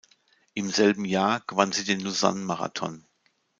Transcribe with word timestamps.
Im 0.55 0.71
selben 0.71 1.05
Jahr 1.05 1.41
gewann 1.45 1.73
sie 1.73 1.83
den 1.83 1.99
Lausanne-Marathon. 1.99 3.05